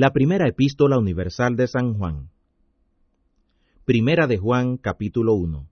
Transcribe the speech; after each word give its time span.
La 0.00 0.14
primera 0.14 0.48
epístola 0.48 0.96
universal 0.96 1.56
de 1.56 1.66
San 1.66 1.92
Juan. 1.92 2.30
Primera 3.84 4.26
de 4.26 4.38
Juan 4.38 4.78
capítulo 4.78 5.34
1. 5.34 5.68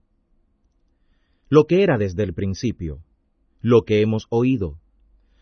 Lo 1.49 1.63
que 1.65 1.81
era 1.81 1.97
desde 1.97 2.25
el 2.25 2.35
principio, 2.35 2.99
lo 3.59 3.85
que 3.85 4.01
hemos 4.01 4.27
oído, 4.29 4.77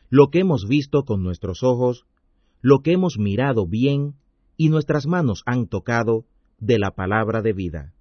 lo 0.09 0.29
que 0.29 0.39
hemos 0.39 0.69
visto 0.69 1.03
con 1.03 1.21
nuestros 1.21 1.63
ojos, 1.63 2.05
lo 2.61 2.79
que 2.79 2.93
hemos 2.93 3.19
mirado 3.19 3.67
bien 3.67 4.13
y 4.55 4.69
nuestras 4.69 5.05
manos 5.05 5.43
han 5.45 5.67
tocado 5.67 6.23
de 6.57 6.79
la 6.79 6.91
palabra 6.91 7.41
de 7.41 7.51
vida. 7.51 7.93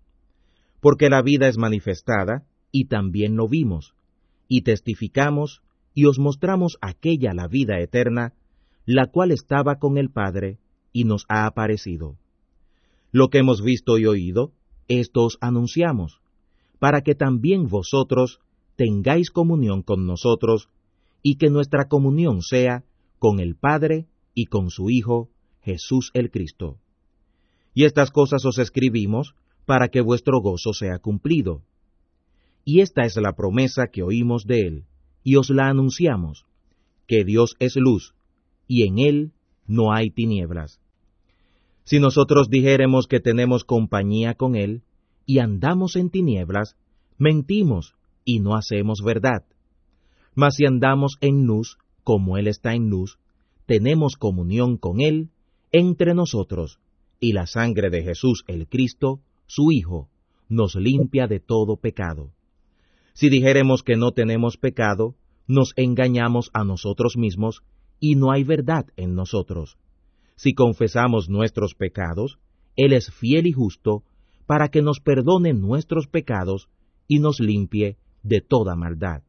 Porque 0.78 1.10
la 1.10 1.20
vida 1.20 1.48
es 1.48 1.58
manifestada 1.58 2.46
y 2.70 2.84
también 2.84 3.34
lo 3.34 3.48
vimos, 3.48 3.96
y 4.46 4.62
testificamos 4.62 5.62
y 5.94 6.06
os 6.06 6.20
mostramos 6.20 6.78
aquella 6.80 7.34
la 7.34 7.48
vida 7.48 7.80
eterna, 7.80 8.34
la 8.84 9.06
cual 9.06 9.32
estaba 9.32 9.80
con 9.80 9.98
el 9.98 10.12
Padre 10.12 10.60
y 10.96 11.04
nos 11.04 11.26
ha 11.28 11.44
aparecido. 11.44 12.16
Lo 13.12 13.28
que 13.28 13.36
hemos 13.36 13.60
visto 13.62 13.98
y 13.98 14.06
oído, 14.06 14.52
esto 14.88 15.24
os 15.24 15.36
anunciamos, 15.42 16.22
para 16.78 17.02
que 17.02 17.14
también 17.14 17.66
vosotros 17.66 18.40
tengáis 18.76 19.30
comunión 19.30 19.82
con 19.82 20.06
nosotros, 20.06 20.70
y 21.22 21.36
que 21.36 21.50
nuestra 21.50 21.88
comunión 21.88 22.40
sea 22.40 22.82
con 23.18 23.40
el 23.40 23.56
Padre 23.56 24.06
y 24.32 24.46
con 24.46 24.70
su 24.70 24.88
Hijo, 24.88 25.28
Jesús 25.60 26.10
el 26.14 26.30
Cristo. 26.30 26.78
Y 27.74 27.84
estas 27.84 28.10
cosas 28.10 28.46
os 28.46 28.58
escribimos 28.58 29.34
para 29.66 29.88
que 29.88 30.00
vuestro 30.00 30.40
gozo 30.40 30.72
sea 30.72 30.98
cumplido. 30.98 31.60
Y 32.64 32.80
esta 32.80 33.02
es 33.02 33.16
la 33.16 33.34
promesa 33.34 33.88
que 33.92 34.02
oímos 34.02 34.46
de 34.46 34.60
él, 34.62 34.84
y 35.22 35.36
os 35.36 35.50
la 35.50 35.68
anunciamos, 35.68 36.46
que 37.06 37.22
Dios 37.22 37.54
es 37.58 37.76
luz, 37.76 38.14
y 38.66 38.84
en 38.88 38.98
él 38.98 39.32
no 39.66 39.92
hay 39.92 40.08
tinieblas. 40.08 40.80
Si 41.86 42.00
nosotros 42.00 42.50
dijéremos 42.50 43.06
que 43.06 43.20
tenemos 43.20 43.62
compañía 43.62 44.34
con 44.34 44.56
él, 44.56 44.82
y 45.24 45.38
andamos 45.38 45.94
en 45.94 46.10
tinieblas, 46.10 46.76
mentimos 47.16 47.94
y 48.24 48.40
no 48.40 48.56
hacemos 48.56 49.02
verdad. 49.04 49.44
Mas 50.34 50.56
si 50.56 50.66
andamos 50.66 51.16
en 51.20 51.46
luz, 51.46 51.78
como 52.02 52.38
él 52.38 52.48
está 52.48 52.74
en 52.74 52.90
luz, 52.90 53.20
tenemos 53.66 54.16
comunión 54.16 54.78
con 54.78 55.00
él 55.00 55.30
entre 55.70 56.12
nosotros, 56.12 56.80
y 57.20 57.34
la 57.34 57.46
sangre 57.46 57.88
de 57.88 58.02
Jesús 58.02 58.42
el 58.48 58.66
Cristo, 58.66 59.20
su 59.46 59.70
Hijo, 59.70 60.08
nos 60.48 60.74
limpia 60.74 61.28
de 61.28 61.38
todo 61.38 61.76
pecado. 61.76 62.32
Si 63.14 63.28
dijéremos 63.28 63.84
que 63.84 63.96
no 63.96 64.10
tenemos 64.10 64.56
pecado, 64.56 65.14
nos 65.46 65.72
engañamos 65.76 66.50
a 66.52 66.64
nosotros 66.64 67.16
mismos 67.16 67.62
y 68.00 68.16
no 68.16 68.32
hay 68.32 68.42
verdad 68.42 68.86
en 68.96 69.14
nosotros. 69.14 69.78
Si 70.36 70.52
confesamos 70.54 71.28
nuestros 71.28 71.74
pecados, 71.74 72.38
Él 72.76 72.92
es 72.92 73.10
fiel 73.10 73.46
y 73.46 73.52
justo 73.52 74.04
para 74.46 74.68
que 74.68 74.82
nos 74.82 75.00
perdone 75.00 75.54
nuestros 75.54 76.06
pecados 76.06 76.68
y 77.08 77.18
nos 77.18 77.40
limpie 77.40 77.96
de 78.22 78.40
toda 78.40 78.76
maldad. 78.76 79.22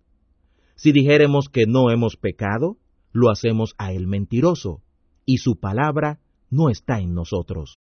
Si 0.75 0.91
dijéremos 0.91 1.49
que 1.49 1.65
no 1.65 1.89
hemos 1.89 2.17
pecado, 2.17 2.77
lo 3.11 3.31
hacemos 3.31 3.73
a 3.77 3.93
Él 3.93 4.05
mentiroso, 4.05 4.81
y 5.25 5.37
su 5.37 5.59
palabra 5.59 6.19
no 6.49 6.69
está 6.69 6.99
en 6.99 7.13
nosotros. 7.13 7.77